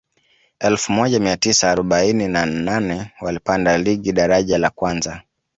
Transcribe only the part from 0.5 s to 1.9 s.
elfu moja mia tisa